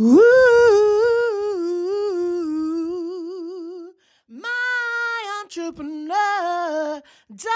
Ooh, 0.00 0.20
my 4.28 5.40
entrepreneur 5.40 7.00
diary. 7.32 7.52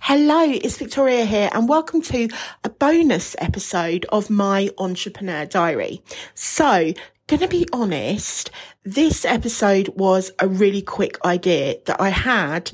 Hello, 0.00 0.42
it's 0.50 0.78
Victoria 0.78 1.24
here, 1.24 1.48
and 1.52 1.68
welcome 1.68 2.02
to 2.02 2.28
a 2.64 2.70
bonus 2.70 3.36
episode 3.38 4.04
of 4.08 4.30
my 4.30 4.70
entrepreneur 4.78 5.46
diary. 5.46 6.02
So, 6.34 6.92
gonna 7.28 7.46
be 7.46 7.68
honest, 7.72 8.50
this 8.82 9.24
episode 9.24 9.90
was 9.94 10.32
a 10.40 10.48
really 10.48 10.82
quick 10.82 11.24
idea 11.24 11.76
that 11.86 12.00
I 12.00 12.08
had 12.08 12.72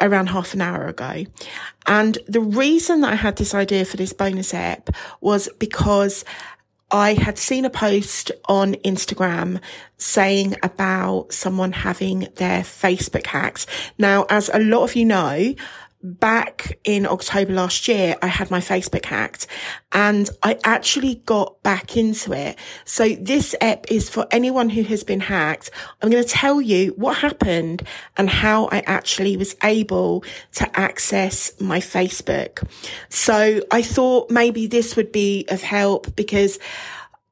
around 0.00 0.28
half 0.28 0.54
an 0.54 0.60
hour 0.60 0.86
ago. 0.86 1.24
And 1.86 2.18
the 2.26 2.40
reason 2.40 3.00
that 3.00 3.12
I 3.12 3.16
had 3.16 3.36
this 3.36 3.54
idea 3.54 3.84
for 3.84 3.96
this 3.96 4.12
bonus 4.12 4.52
ep 4.52 4.90
was 5.20 5.48
because 5.58 6.24
I 6.90 7.14
had 7.14 7.36
seen 7.36 7.64
a 7.64 7.70
post 7.70 8.30
on 8.48 8.74
Instagram 8.76 9.60
saying 9.98 10.56
about 10.62 11.32
someone 11.32 11.72
having 11.72 12.28
their 12.36 12.62
Facebook 12.62 13.26
hacks. 13.26 13.66
Now, 13.98 14.26
as 14.30 14.50
a 14.52 14.60
lot 14.60 14.84
of 14.84 14.94
you 14.94 15.04
know, 15.04 15.54
back 16.06 16.78
in 16.84 17.06
October 17.06 17.52
last 17.52 17.88
year, 17.88 18.16
I 18.22 18.28
had 18.28 18.50
my 18.50 18.60
Facebook 18.60 19.04
hacked 19.04 19.46
and 19.92 20.30
I 20.42 20.58
actually 20.64 21.16
got 21.26 21.62
back 21.62 21.96
into 21.96 22.32
it. 22.32 22.58
So 22.84 23.08
this 23.08 23.54
ep 23.60 23.90
is 23.90 24.08
for 24.08 24.26
anyone 24.30 24.68
who 24.68 24.82
has 24.82 25.04
been 25.04 25.20
hacked. 25.20 25.70
I'm 26.00 26.10
going 26.10 26.22
to 26.22 26.28
tell 26.28 26.60
you 26.60 26.92
what 26.96 27.18
happened 27.18 27.82
and 28.16 28.30
how 28.30 28.66
I 28.66 28.80
actually 28.86 29.36
was 29.36 29.56
able 29.62 30.24
to 30.54 30.78
access 30.78 31.60
my 31.60 31.80
Facebook. 31.80 32.66
So 33.08 33.62
I 33.70 33.82
thought 33.82 34.30
maybe 34.30 34.66
this 34.66 34.96
would 34.96 35.12
be 35.12 35.46
of 35.48 35.62
help 35.62 36.14
because 36.16 36.58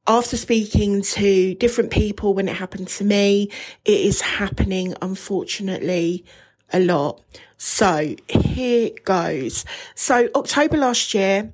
after 0.07 0.37
speaking 0.37 1.01
to 1.01 1.55
different 1.55 1.91
people 1.91 2.33
when 2.33 2.47
it 2.47 2.55
happened 2.55 2.87
to 2.89 3.03
me, 3.03 3.49
it 3.85 3.99
is 4.01 4.21
happening, 4.21 4.93
unfortunately, 5.01 6.25
a 6.71 6.79
lot. 6.79 7.21
So 7.57 8.15
here 8.27 8.91
goes. 9.03 9.65
So 9.95 10.29
October 10.35 10.77
last 10.77 11.13
year, 11.13 11.53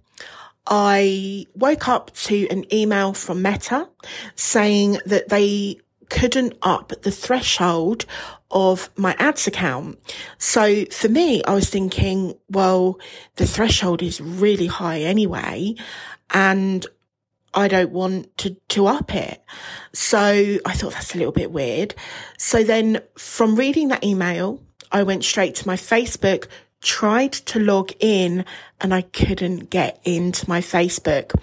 I 0.68 1.48
woke 1.56 1.88
up 1.88 2.14
to 2.14 2.48
an 2.50 2.72
email 2.74 3.14
from 3.14 3.42
Meta 3.42 3.90
saying 4.36 5.00
that 5.06 5.30
they 5.30 5.78
couldn't 6.10 6.54
up 6.62 6.92
the 7.02 7.12
threshold 7.12 8.06
of 8.52 8.90
my 8.98 9.16
ads 9.18 9.48
account. 9.48 9.98
So 10.38 10.86
for 10.86 11.08
me, 11.08 11.42
I 11.46 11.54
was 11.54 11.70
thinking, 11.70 12.38
well, 12.50 13.00
the 13.38 13.48
threshold 13.48 14.04
is 14.04 14.20
really 14.20 14.68
high 14.68 15.00
anyway. 15.00 15.76
And 16.32 16.86
I 17.54 17.68
don't 17.68 17.92
want 17.92 18.38
to, 18.40 18.56
to 18.70 18.88
up 18.88 19.14
it. 19.16 19.42
So 19.94 20.20
I 20.66 20.74
thought 20.74 20.94
that's 20.94 21.16
a 21.16 21.18
little 21.18 21.34
bit 21.34 21.52
weird. 21.52 21.96
So 22.38 22.64
then 22.64 23.02
from 23.18 23.56
reading 23.56 23.90
that 23.90 24.04
email, 24.04 24.62
I 24.92 25.04
went 25.04 25.24
straight 25.24 25.56
to 25.56 25.68
my 25.68 25.76
Facebook, 25.76 26.48
tried 26.82 27.34
to 27.34 27.60
log 27.60 27.92
in 28.00 28.46
and 28.80 28.94
I 28.94 29.02
couldn't 29.02 29.70
get 29.70 30.00
into 30.04 30.50
my 30.50 30.62
Facebook. 30.62 31.34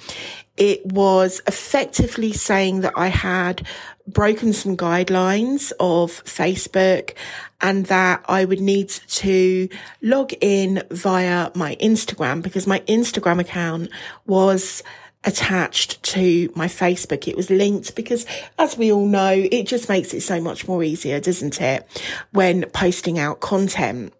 It 0.57 0.85
was 0.85 1.41
effectively 1.47 2.33
saying 2.33 2.81
that 2.81 2.95
I 2.97 3.07
had 3.07 3.65
broken 4.09 4.53
some 4.53 4.77
guidelines 4.77 5.71
of 5.79 6.25
Facebook 6.25 7.15
and 7.61 7.87
that 7.87 8.25
I 8.29 8.45
would 8.45 8.61
need 8.61 8.89
to 8.89 9.69
log 10.03 10.33
in 10.41 10.83
via 10.91 11.53
my 11.55 11.77
Instagram 11.77 12.43
because 12.43 12.67
my 12.67 12.81
Instagram 12.81 13.39
account 13.41 13.91
was 14.27 14.83
attached 15.29 16.03
to 16.03 16.51
my 16.55 16.67
Facebook. 16.67 17.29
It 17.29 17.37
was 17.37 17.51
linked 17.51 17.95
because 17.95 18.25
as 18.59 18.79
we 18.79 18.91
all 18.91 19.07
know, 19.07 19.31
it 19.31 19.67
just 19.67 19.89
makes 19.89 20.15
it 20.15 20.23
so 20.23 20.41
much 20.41 20.67
more 20.67 20.83
easier, 20.83 21.21
doesn't 21.21 21.61
it? 21.61 21.87
When 22.33 22.65
posting 22.71 23.19
out 23.19 23.41
content. 23.41 24.15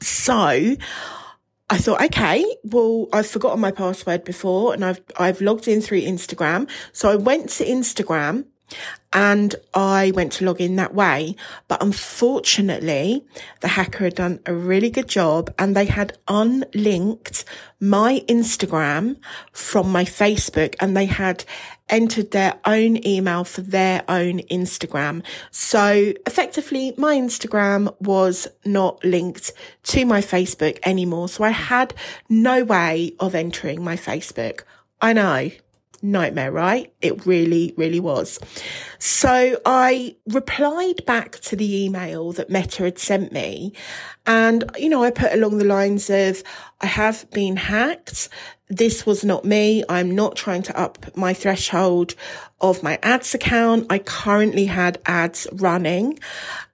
So 0.00 0.76
I 1.70 1.78
thought, 1.78 2.02
okay, 2.02 2.44
well, 2.64 3.08
I've 3.12 3.26
forgotten 3.26 3.60
my 3.60 3.70
password 3.70 4.24
before 4.24 4.74
and 4.74 4.84
I've, 4.84 5.00
I've 5.18 5.40
logged 5.40 5.66
in 5.66 5.80
through 5.80 6.02
Instagram. 6.02 6.68
So 6.92 7.10
I 7.10 7.16
went 7.16 7.48
to 7.50 7.64
Instagram 7.64 8.44
and 9.12 9.54
I 9.74 10.12
went 10.14 10.32
to 10.32 10.44
log 10.44 10.60
in 10.60 10.76
that 10.76 10.94
way. 10.94 11.36
But 11.68 11.82
unfortunately, 11.82 13.24
the 13.60 13.68
hacker 13.68 14.04
had 14.04 14.14
done 14.14 14.40
a 14.46 14.54
really 14.54 14.90
good 14.90 15.08
job 15.08 15.52
and 15.58 15.76
they 15.76 15.84
had 15.84 16.16
unlinked 16.28 17.44
my 17.80 18.22
Instagram 18.28 19.16
from 19.52 19.90
my 19.90 20.04
Facebook 20.04 20.74
and 20.80 20.96
they 20.96 21.06
had 21.06 21.44
entered 21.88 22.30
their 22.30 22.58
own 22.64 23.04
email 23.06 23.44
for 23.44 23.60
their 23.60 24.02
own 24.08 24.38
Instagram. 24.50 25.22
So 25.50 26.14
effectively, 26.26 26.94
my 26.96 27.16
Instagram 27.16 27.94
was 28.00 28.48
not 28.64 29.04
linked 29.04 29.52
to 29.84 30.06
my 30.06 30.22
Facebook 30.22 30.78
anymore. 30.84 31.28
So 31.28 31.44
I 31.44 31.50
had 31.50 31.92
no 32.30 32.64
way 32.64 33.12
of 33.20 33.34
entering 33.34 33.84
my 33.84 33.96
Facebook. 33.96 34.62
I 35.02 35.12
know 35.12 35.50
nightmare, 36.02 36.52
right? 36.52 36.92
It 37.00 37.24
really, 37.26 37.74
really 37.76 38.00
was. 38.00 38.38
So 38.98 39.58
I 39.64 40.16
replied 40.26 41.06
back 41.06 41.38
to 41.40 41.56
the 41.56 41.84
email 41.84 42.32
that 42.32 42.50
Meta 42.50 42.84
had 42.84 42.98
sent 42.98 43.32
me. 43.32 43.72
And, 44.26 44.64
you 44.76 44.88
know, 44.88 45.02
I 45.02 45.10
put 45.10 45.32
along 45.32 45.58
the 45.58 45.64
lines 45.64 46.10
of, 46.10 46.42
I 46.80 46.86
have 46.86 47.30
been 47.30 47.56
hacked. 47.56 48.28
This 48.68 49.06
was 49.06 49.24
not 49.24 49.44
me. 49.44 49.84
I'm 49.88 50.14
not 50.14 50.36
trying 50.36 50.62
to 50.64 50.78
up 50.78 51.16
my 51.16 51.34
threshold 51.34 52.14
of 52.60 52.82
my 52.82 52.98
ads 53.02 53.34
account. 53.34 53.86
I 53.90 53.98
currently 53.98 54.66
had 54.66 55.00
ads 55.06 55.46
running 55.52 56.18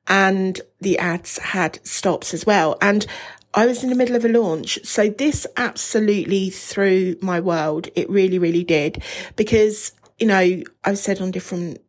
and 0.07 0.61
the 0.81 0.99
ads 0.99 1.39
had 1.39 1.85
stops 1.87 2.33
as 2.33 2.47
well. 2.47 2.77
And 2.81 3.07
I 3.55 3.67
was 3.67 3.83
in 3.83 3.91
the 3.91 3.97
middle 3.97 4.17
of 4.17 4.25
a 4.25 4.29
launch. 4.29 4.79
So 4.85 5.09
this 5.09 5.47
absolutely 5.57 6.51
threw 6.51 7.17
my 7.21 7.41
world. 7.41 7.89
It 7.97 8.09
really, 8.11 8.39
really 8.39 8.65
did. 8.65 9.03
Because, 9.37 9.93
you 10.19 10.27
know, 10.27 10.63
I've 10.85 10.99
said 10.99 11.21
on 11.21 11.31
different 11.31 11.81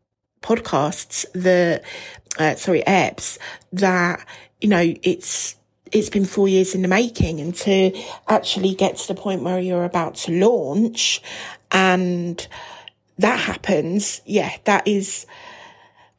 podcasts, 0.41 1.25
the, 1.33 1.81
uh, 2.37 2.55
sorry, 2.55 2.81
apps 2.83 3.37
that, 3.73 4.25
you 4.61 4.69
know, 4.69 4.93
it's, 5.03 5.55
it's 5.91 6.09
been 6.09 6.25
four 6.25 6.47
years 6.47 6.75
in 6.75 6.81
the 6.81 6.87
making 6.87 7.41
and 7.41 7.53
to 7.55 7.91
actually 8.27 8.73
get 8.73 8.97
to 8.97 9.07
the 9.07 9.19
point 9.19 9.43
where 9.43 9.59
you're 9.59 9.83
about 9.83 10.15
to 10.15 10.31
launch 10.31 11.21
and 11.71 12.47
that 13.17 13.39
happens. 13.39 14.21
Yeah, 14.25 14.55
that 14.63 14.87
is, 14.87 15.25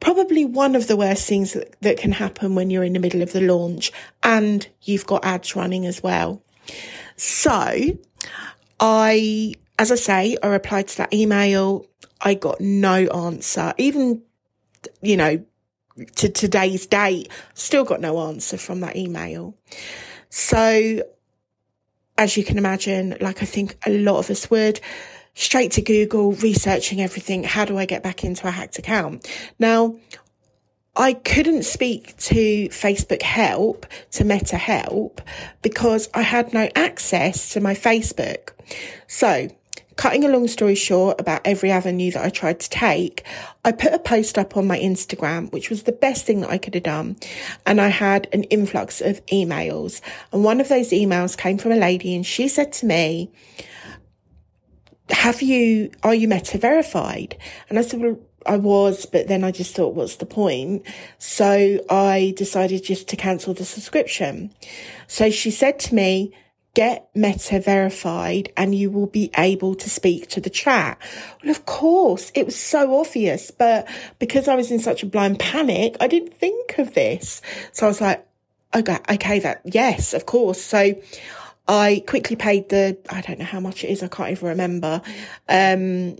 probably 0.01 0.43
one 0.43 0.75
of 0.75 0.87
the 0.87 0.97
worst 0.97 1.29
things 1.29 1.53
that, 1.53 1.79
that 1.79 1.97
can 1.97 2.11
happen 2.11 2.55
when 2.55 2.69
you're 2.69 2.83
in 2.83 2.91
the 2.91 2.99
middle 2.99 3.21
of 3.21 3.31
the 3.31 3.39
launch 3.39 3.93
and 4.21 4.67
you've 4.81 5.05
got 5.05 5.23
ads 5.23 5.55
running 5.55 5.85
as 5.85 6.03
well. 6.03 6.43
So 7.15 7.97
I, 8.79 9.53
as 9.79 9.91
I 9.91 9.95
say, 9.95 10.37
I 10.43 10.47
replied 10.47 10.89
to 10.89 10.97
that 10.97 11.13
email. 11.13 11.85
I 12.19 12.33
got 12.33 12.59
no 12.59 13.07
answer. 13.07 13.73
Even, 13.77 14.21
you 15.01 15.15
know, 15.15 15.45
to 16.15 16.29
today's 16.29 16.87
date, 16.87 17.29
still 17.53 17.83
got 17.83 18.01
no 18.01 18.27
answer 18.27 18.57
from 18.57 18.79
that 18.81 18.95
email. 18.95 19.55
So 20.29 21.03
as 22.17 22.37
you 22.37 22.43
can 22.43 22.57
imagine, 22.57 23.17
like 23.21 23.41
I 23.41 23.45
think 23.45 23.77
a 23.85 23.91
lot 23.91 24.17
of 24.17 24.29
us 24.29 24.49
would, 24.49 24.79
straight 25.33 25.71
to 25.73 25.81
Google, 25.81 26.33
researching 26.33 27.01
everything. 27.01 27.43
How 27.43 27.65
do 27.65 27.77
I 27.77 27.85
get 27.85 28.03
back 28.03 28.23
into 28.23 28.47
a 28.47 28.51
hacked 28.51 28.79
account? 28.79 29.27
Now, 29.59 29.95
I 30.95 31.13
couldn't 31.13 31.63
speak 31.63 32.17
to 32.17 32.67
Facebook 32.67 33.21
help, 33.21 33.85
to 34.11 34.25
Meta 34.25 34.57
help, 34.57 35.21
because 35.61 36.09
I 36.13 36.21
had 36.21 36.53
no 36.53 36.69
access 36.75 37.53
to 37.53 37.61
my 37.61 37.73
Facebook. 37.73 38.51
So, 39.07 39.47
cutting 39.95 40.25
a 40.25 40.27
long 40.27 40.47
story 40.47 40.75
short 40.75 41.19
about 41.21 41.41
every 41.45 41.71
avenue 41.71 42.11
that 42.11 42.25
I 42.25 42.29
tried 42.29 42.59
to 42.59 42.69
take, 42.69 43.23
I 43.63 43.71
put 43.71 43.93
a 43.93 43.99
post 43.99 44.37
up 44.37 44.57
on 44.57 44.67
my 44.67 44.79
Instagram, 44.79 45.51
which 45.53 45.69
was 45.69 45.83
the 45.83 45.91
best 45.93 46.25
thing 46.25 46.41
that 46.41 46.49
I 46.49 46.57
could 46.57 46.73
have 46.73 46.83
done. 46.83 47.15
And 47.65 47.79
I 47.79 47.87
had 47.87 48.27
an 48.33 48.43
influx 48.45 48.99
of 48.99 49.25
emails. 49.27 50.01
And 50.33 50.43
one 50.43 50.59
of 50.59 50.67
those 50.67 50.89
emails 50.89 51.37
came 51.37 51.57
from 51.57 51.71
a 51.71 51.77
lady 51.77 52.15
and 52.15 52.25
she 52.25 52.49
said 52.49 52.73
to 52.73 52.85
me, 52.85 53.31
have 55.09 55.41
you, 55.41 55.91
are 56.03 56.15
you 56.15 56.27
meta 56.27 56.57
verified? 56.57 57.37
And 57.69 57.77
I 57.77 57.81
said, 57.81 57.99
well, 57.99 58.19
I 58.45 58.57
was, 58.57 59.05
but 59.05 59.27
then 59.27 59.43
I 59.43 59.51
just 59.51 59.75
thought, 59.75 59.93
what's 59.93 60.15
the 60.15 60.25
point? 60.25 60.85
So 61.17 61.79
I 61.89 62.33
decided 62.37 62.83
just 62.83 63.07
to 63.09 63.15
cancel 63.15 63.53
the 63.53 63.65
subscription. 63.65 64.51
So 65.07 65.29
she 65.29 65.51
said 65.51 65.79
to 65.79 65.95
me, 65.95 66.33
get 66.73 67.09
meta 67.13 67.59
verified 67.59 68.51
and 68.55 68.73
you 68.73 68.89
will 68.89 69.07
be 69.07 69.29
able 69.37 69.75
to 69.75 69.89
speak 69.89 70.27
to 70.29 70.39
the 70.41 70.49
chat. 70.49 70.97
Well, 71.43 71.51
of 71.51 71.65
course, 71.65 72.31
it 72.33 72.45
was 72.45 72.55
so 72.55 72.99
obvious, 72.99 73.51
but 73.51 73.87
because 74.19 74.47
I 74.47 74.55
was 74.55 74.71
in 74.71 74.79
such 74.79 75.03
a 75.03 75.07
blind 75.07 75.39
panic, 75.39 75.97
I 75.99 76.07
didn't 76.07 76.33
think 76.33 76.77
of 76.77 76.93
this. 76.93 77.41
So 77.73 77.85
I 77.85 77.89
was 77.89 78.01
like, 78.01 78.25
okay, 78.73 78.99
okay, 79.09 79.39
that, 79.39 79.61
yes, 79.65 80.13
of 80.13 80.25
course. 80.25 80.61
So 80.61 80.93
I 81.67 82.03
quickly 82.07 82.35
paid 82.35 82.69
the, 82.69 82.97
I 83.09 83.21
don't 83.21 83.39
know 83.39 83.45
how 83.45 83.59
much 83.59 83.83
it 83.83 83.89
is, 83.89 84.03
I 84.03 84.07
can't 84.07 84.31
even 84.31 84.49
remember. 84.49 85.01
Um, 85.47 86.17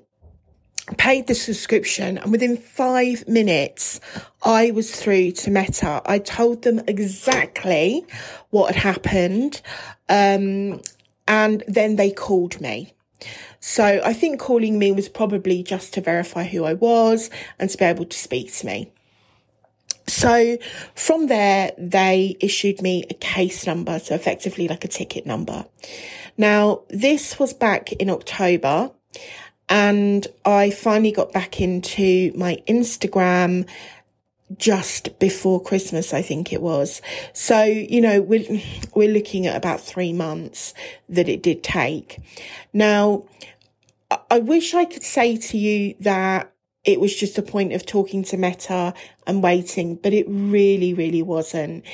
paid 0.98 1.28
the 1.28 1.36
subscription 1.36 2.18
and 2.18 2.32
within 2.32 2.58
five 2.58 3.28
minutes 3.28 4.00
I 4.44 4.72
was 4.72 4.92
through 4.92 5.32
to 5.32 5.52
Meta. 5.52 6.02
I 6.06 6.20
told 6.20 6.64
them 6.64 6.82
exactly 6.88 8.06
what 8.50 8.74
had 8.74 8.96
happened. 8.96 9.62
Um, 10.10 10.82
and 11.28 11.64
then 11.68 11.96
they 11.96 12.12
called 12.12 12.60
me. 12.60 12.94
So 13.60 14.02
I 14.04 14.14
think 14.14 14.40
calling 14.40 14.80
me 14.80 14.92
was 14.92 15.08
probably 15.08 15.62
just 15.64 15.94
to 15.94 16.02
verify 16.02 16.46
who 16.46 16.66
I 16.66 16.74
was 16.74 17.30
and 17.60 17.70
to 17.70 17.78
be 17.78 17.86
able 17.86 18.06
to 18.06 18.18
speak 18.18 18.54
to 18.56 18.66
me. 18.66 18.92
So 20.12 20.58
from 20.94 21.28
there, 21.28 21.72
they 21.78 22.36
issued 22.42 22.82
me 22.82 23.06
a 23.10 23.14
case 23.14 23.66
number. 23.66 23.98
So 24.00 24.14
effectively 24.14 24.68
like 24.68 24.84
a 24.84 24.90
ticket 24.90 25.26
number. 25.26 25.66
Now 26.38 26.82
this 26.90 27.40
was 27.40 27.54
back 27.54 27.94
in 27.94 28.10
October 28.10 28.92
and 29.70 30.28
I 30.44 30.70
finally 30.70 31.14
got 31.14 31.32
back 31.32 31.62
into 31.62 32.34
my 32.36 32.62
Instagram 32.68 33.68
just 34.58 35.18
before 35.18 35.64
Christmas, 35.64 36.14
I 36.14 36.22
think 36.22 36.52
it 36.52 36.62
was. 36.62 37.02
So, 37.32 37.64
you 37.64 38.02
know, 38.02 38.22
we're, 38.22 38.62
we're 38.94 39.14
looking 39.14 39.48
at 39.48 39.56
about 39.56 39.80
three 39.80 40.12
months 40.12 40.74
that 41.08 41.30
it 41.30 41.42
did 41.42 41.64
take. 41.64 42.20
Now, 42.74 43.24
I 44.30 44.40
wish 44.40 44.74
I 44.74 44.84
could 44.84 45.04
say 45.04 45.38
to 45.38 45.58
you 45.58 45.96
that 46.02 46.52
it 46.84 47.00
was 47.00 47.16
just 47.16 47.38
a 47.38 47.44
point 47.44 47.74
of 47.74 47.86
talking 47.86 48.24
to 48.26 48.38
Meta 48.38 48.94
and 49.28 49.44
waiting, 49.44 49.96
but 49.96 50.14
it 50.14 50.26
really, 50.28 50.94
really 50.94 51.22
wasn't. 51.22 51.86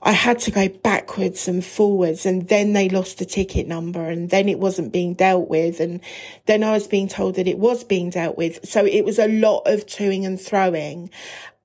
I 0.00 0.12
had 0.12 0.38
to 0.40 0.52
go 0.52 0.68
backwards 0.68 1.48
and 1.48 1.64
forwards 1.64 2.24
and 2.24 2.48
then 2.48 2.72
they 2.72 2.88
lost 2.88 3.18
the 3.18 3.24
ticket 3.24 3.66
number 3.66 4.08
and 4.08 4.30
then 4.30 4.48
it 4.48 4.60
wasn't 4.60 4.92
being 4.92 5.14
dealt 5.14 5.48
with. 5.48 5.80
And 5.80 6.00
then 6.46 6.62
I 6.62 6.72
was 6.72 6.86
being 6.86 7.08
told 7.08 7.34
that 7.34 7.48
it 7.48 7.58
was 7.58 7.82
being 7.82 8.10
dealt 8.10 8.36
with. 8.36 8.60
So 8.68 8.84
it 8.86 9.04
was 9.04 9.18
a 9.18 9.26
lot 9.26 9.62
of 9.66 9.86
toing 9.86 10.24
and 10.24 10.40
throwing. 10.40 11.10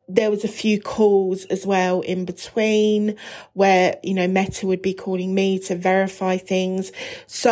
There 0.07 0.31
was 0.31 0.44
a 0.44 0.50
few 0.50 0.81
calls 0.81 1.45
as 1.45 1.65
well 1.65 2.01
in 2.01 2.25
between 2.25 3.18
where, 3.54 3.98
you 4.01 4.15
know, 4.15 4.27
Meta 4.27 4.65
would 4.65 4.81
be 4.81 4.95
calling 4.95 5.36
me 5.36 5.60
to 5.60 5.75
verify 5.75 6.38
things. 6.38 6.92
So 7.27 7.51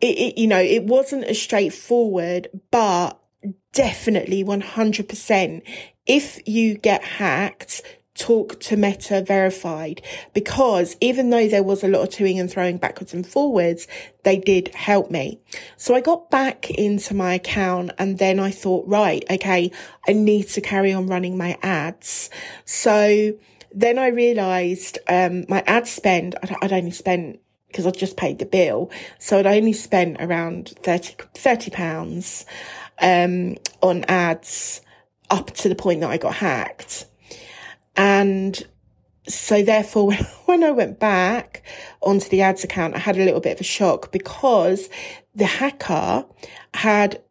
it, 0.00 0.06
it 0.06 0.38
you 0.38 0.46
know, 0.46 0.60
it 0.60 0.84
wasn't 0.84 1.24
as 1.24 1.40
straightforward, 1.40 2.48
but 2.70 3.19
definitely 3.72 4.44
100%. 4.44 5.62
If 6.06 6.40
you 6.46 6.76
get 6.76 7.02
hacked, 7.02 7.82
talk 8.14 8.60
to 8.60 8.76
Meta 8.76 9.22
verified 9.22 10.02
because 10.34 10.96
even 11.00 11.30
though 11.30 11.48
there 11.48 11.62
was 11.62 11.82
a 11.82 11.88
lot 11.88 12.02
of 12.02 12.08
toing 12.10 12.38
and 12.38 12.50
throwing 12.50 12.76
backwards 12.76 13.14
and 13.14 13.26
forwards, 13.26 13.86
they 14.24 14.36
did 14.36 14.68
help 14.74 15.10
me. 15.10 15.40
So 15.76 15.94
I 15.94 16.00
got 16.00 16.30
back 16.30 16.70
into 16.70 17.14
my 17.14 17.34
account 17.34 17.92
and 17.98 18.18
then 18.18 18.38
I 18.38 18.50
thought, 18.50 18.86
right, 18.86 19.24
okay, 19.30 19.70
I 20.06 20.12
need 20.12 20.48
to 20.48 20.60
carry 20.60 20.92
on 20.92 21.06
running 21.06 21.38
my 21.38 21.56
ads. 21.62 22.28
So 22.64 23.32
then 23.72 23.98
I 23.98 24.08
realized, 24.08 24.98
um, 25.08 25.44
my 25.48 25.62
ad 25.66 25.86
spend, 25.86 26.34
I'd, 26.42 26.72
only 26.72 26.90
spent 26.90 27.40
because 27.68 27.86
I 27.86 27.90
just 27.92 28.16
paid 28.16 28.38
the 28.40 28.46
bill. 28.46 28.90
So 29.18 29.38
I'd 29.38 29.46
only 29.46 29.72
spent 29.72 30.16
around 30.20 30.70
30, 30.82 31.14
30 31.34 31.70
pounds, 31.70 32.44
um, 33.00 33.56
on 33.82 34.04
ads 34.04 34.80
up 35.30 35.52
to 35.52 35.68
the 35.68 35.74
point 35.74 36.00
that 36.00 36.10
I 36.10 36.16
got 36.16 36.34
hacked. 36.34 37.06
And 37.96 38.62
so 39.28 39.62
therefore, 39.62 40.12
when 40.46 40.64
I 40.64 40.70
went 40.70 40.98
back 40.98 41.62
onto 42.00 42.28
the 42.28 42.42
ads 42.42 42.64
account, 42.64 42.94
I 42.94 42.98
had 42.98 43.16
a 43.16 43.24
little 43.24 43.40
bit 43.40 43.54
of 43.54 43.60
a 43.60 43.64
shock 43.64 44.12
because 44.12 44.88
the 45.34 45.46
hacker 45.46 46.24
had 46.74 47.22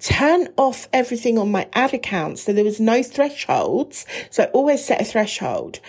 turned 0.00 0.48
off 0.56 0.88
everything 0.92 1.38
on 1.38 1.50
my 1.50 1.68
ad 1.72 1.92
account. 1.92 2.38
So 2.38 2.52
there 2.52 2.64
was 2.64 2.80
no 2.80 3.02
thresholds. 3.02 4.06
So 4.30 4.44
I 4.44 4.46
always 4.46 4.84
set 4.84 5.00
a 5.00 5.04
threshold 5.04 5.80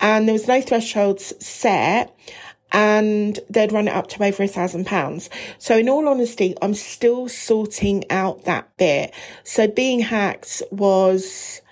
and 0.00 0.28
there 0.28 0.32
was 0.32 0.46
no 0.46 0.60
thresholds 0.60 1.34
set 1.44 2.16
and 2.76 3.40
they'd 3.48 3.72
run 3.72 3.88
it 3.88 3.94
up 3.94 4.06
to 4.06 4.22
over 4.22 4.42
a 4.42 4.46
thousand 4.46 4.84
pounds. 4.84 5.30
So 5.56 5.78
in 5.78 5.88
all 5.88 6.06
honesty, 6.06 6.54
I'm 6.60 6.74
still 6.74 7.26
sorting 7.26 8.04
out 8.10 8.44
that 8.44 8.76
bit. 8.76 9.14
So 9.44 9.66
being 9.66 10.00
hacked 10.00 10.62
was 10.70 11.62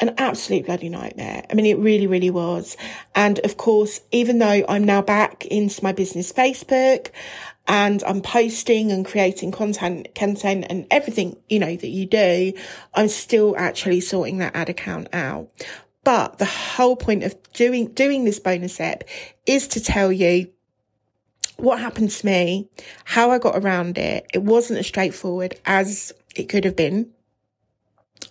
an 0.00 0.14
absolute 0.18 0.66
bloody 0.66 0.90
nightmare. 0.90 1.44
I 1.50 1.54
mean, 1.54 1.64
it 1.64 1.78
really, 1.78 2.06
really 2.06 2.28
was. 2.28 2.76
And 3.14 3.38
of 3.38 3.56
course, 3.56 4.02
even 4.12 4.38
though 4.38 4.66
I'm 4.68 4.84
now 4.84 5.00
back 5.00 5.46
into 5.46 5.82
my 5.82 5.92
business 5.92 6.30
Facebook 6.30 7.08
and 7.66 8.04
I'm 8.04 8.20
posting 8.20 8.92
and 8.92 9.06
creating 9.06 9.50
content, 9.50 10.14
content 10.14 10.66
and 10.68 10.86
everything, 10.90 11.38
you 11.48 11.58
know, 11.58 11.74
that 11.74 11.88
you 11.88 12.04
do, 12.04 12.52
I'm 12.92 13.08
still 13.08 13.54
actually 13.56 14.02
sorting 14.02 14.38
that 14.38 14.54
ad 14.54 14.68
account 14.68 15.08
out. 15.14 15.48
But 16.04 16.38
the 16.38 16.44
whole 16.44 16.96
point 16.96 17.24
of 17.24 17.34
doing, 17.52 17.88
doing 17.88 18.24
this 18.24 18.38
bonus 18.38 18.78
ep 18.78 19.04
is 19.46 19.66
to 19.68 19.82
tell 19.82 20.12
you 20.12 20.50
what 21.56 21.80
happened 21.80 22.10
to 22.10 22.26
me, 22.26 22.68
how 23.04 23.30
I 23.30 23.38
got 23.38 23.56
around 23.56 23.96
it. 23.96 24.26
It 24.34 24.42
wasn't 24.42 24.78
as 24.80 24.86
straightforward 24.86 25.54
as 25.64 26.12
it 26.36 26.44
could 26.48 26.64
have 26.64 26.76
been 26.76 27.10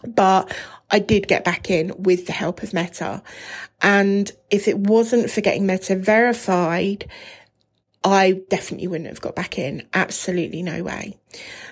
but 0.06 0.54
I 0.92 1.00
did 1.00 1.28
get 1.28 1.44
back 1.44 1.70
in 1.70 1.94
with 1.98 2.26
the 2.26 2.34
help 2.34 2.64
of 2.64 2.74
Meta. 2.74 3.22
And 3.82 4.32
if 4.50 4.68
it 4.68 4.78
wasn't 4.78 5.30
for 5.30 5.42
getting 5.42 5.66
Meta 5.66 5.96
verified, 5.96 7.10
I 8.04 8.42
definitely 8.50 8.88
wouldn't 8.88 9.10
have 9.10 9.22
got 9.22 9.36
back 9.36 9.58
in. 9.58 9.88
Absolutely 9.94 10.62
no 10.62 10.84
way. 10.84 11.18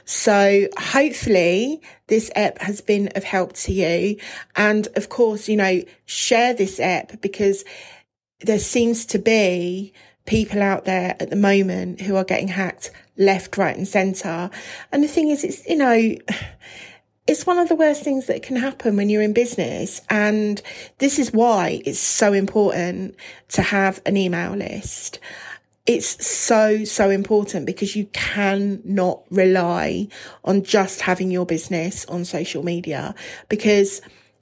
So 0.06 0.68
hopefully 0.78 1.82
this 2.08 2.32
ep 2.36 2.60
has 2.62 2.82
been 2.82 3.10
of 3.16 3.24
help 3.24 3.54
to 3.54 3.74
you. 3.74 4.18
And 4.56 4.88
of 4.96 5.10
course, 5.10 5.50
you 5.50 5.58
know, 5.58 5.84
share 6.06 6.54
this 6.54 6.80
ep 6.80 7.22
because 7.22 7.66
there 8.40 8.60
seems 8.60 9.06
to 9.08 9.20
be 9.20 9.94
people 10.26 10.62
out 10.62 10.86
there 10.86 11.16
at 11.20 11.30
the 11.30 11.36
moment 11.36 12.02
who 12.02 12.16
are 12.16 12.24
getting 12.24 12.48
hacked 12.48 12.92
left, 13.18 13.58
right 13.58 13.76
and 13.76 13.88
center. 13.88 14.50
And 14.92 15.04
the 15.04 15.08
thing 15.08 15.30
is, 15.30 15.44
it's, 15.44 15.66
you 15.68 15.78
know, 15.78 16.16
it's 17.28 17.46
one 17.46 17.60
of 17.60 17.70
the 17.70 17.76
worst 17.76 18.04
things 18.04 18.28
that 18.28 18.44
can 18.44 18.56
happen 18.56 18.96
when 18.96 19.10
you're 19.10 19.22
in 19.22 19.34
business. 19.34 20.02
And 20.10 20.62
this 20.98 21.20
is 21.20 21.32
why 21.32 21.82
it's 21.86 22.00
so 22.00 22.34
important 22.34 23.16
to 23.50 23.62
have 23.62 24.02
an 24.06 24.18
email 24.18 24.52
list. 24.54 25.20
It's 25.86 26.26
so, 26.26 26.84
so 26.84 27.10
important 27.10 27.66
because 27.66 27.96
you 27.96 28.06
cannot 28.14 29.24
rely 29.32 30.08
on 30.44 30.64
just 30.64 31.02
having 31.02 31.32
your 31.32 31.46
business 31.46 32.06
on 32.06 32.24
social 32.24 32.64
media 32.64 33.16
because 33.50 34.02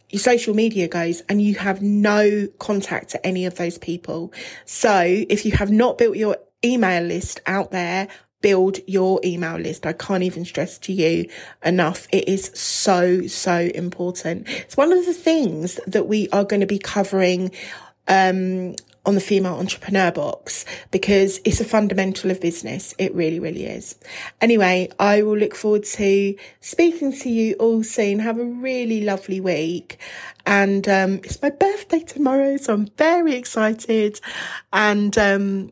your 0.10 0.19
social 0.19 0.53
media 0.53 0.88
goes 0.88 1.22
and 1.29 1.41
you 1.41 1.55
have 1.55 1.81
no 1.81 2.48
contact 2.60 3.10
to 3.12 3.25
any 3.25 3.46
of 3.46 3.55
those 3.55 3.77
people. 3.77 4.34
So 4.65 5.01
if 5.29 5.46
you 5.46 5.51
have 5.53 5.72
not 5.72 5.98
built 5.98 6.17
your 6.17 6.38
email 6.63 7.03
list 7.03 7.39
out 7.46 7.72
there, 7.72 8.08
build 8.41 8.79
your 8.88 9.19
email 9.24 9.58
list. 9.58 9.86
I 9.86 9.93
can't 9.93 10.24
even 10.24 10.46
stress 10.46 10.77
to 10.79 10.93
you 10.93 11.29
enough. 11.63 12.08
It 12.12 12.27
is 12.27 12.51
so, 12.53 13.27
so 13.27 13.55
important. 13.55 14.48
It's 14.50 14.77
one 14.77 14.91
of 14.91 15.05
the 15.05 15.13
things 15.13 15.79
that 15.88 16.08
we 16.08 16.29
are 16.29 16.43
going 16.43 16.62
to 16.62 16.67
be 16.67 16.79
covering, 16.79 17.51
um, 18.08 18.75
on 19.09 19.15
the 19.15 19.21
female 19.21 19.55
entrepreneur 19.55 20.11
box 20.11 20.63
because 20.91 21.41
it's 21.43 21.59
a 21.59 21.65
fundamental 21.65 22.29
of 22.29 22.39
business. 22.39 22.93
It 22.99 23.13
really, 23.13 23.39
really 23.39 23.65
is. 23.65 23.95
Anyway, 24.39 24.89
I 24.99 25.23
will 25.23 25.35
look 25.35 25.55
forward 25.55 25.83
to 25.83 26.35
speaking 26.61 27.11
to 27.19 27.29
you 27.29 27.55
all 27.55 27.83
soon. 27.83 28.19
Have 28.19 28.39
a 28.39 28.45
really 28.45 29.01
lovely 29.03 29.41
week. 29.41 29.97
And, 30.45 30.87
um, 30.87 31.15
it's 31.23 31.41
my 31.41 31.49
birthday 31.49 31.99
tomorrow. 31.99 32.57
So 32.57 32.73
I'm 32.73 32.85
very 32.97 33.33
excited 33.33 34.21
and, 34.71 35.17
um, 35.17 35.71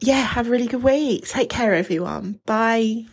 yeah, 0.00 0.20
have 0.20 0.46
a 0.46 0.50
really 0.50 0.66
good 0.66 0.82
week. 0.82 1.26
Take 1.26 1.48
care, 1.48 1.74
everyone. 1.74 2.40
Bye. 2.46 3.06